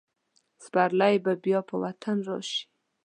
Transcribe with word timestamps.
سپرلی 0.63 1.15
به 1.23 1.33
بیا 1.43 1.59
په 1.69 1.75
وطن 1.83 2.17
راشي. 2.27 2.61